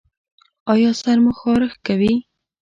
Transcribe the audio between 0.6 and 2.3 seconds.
ایا سر مو خارښ کوي؟